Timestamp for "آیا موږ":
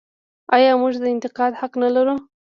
0.55-0.93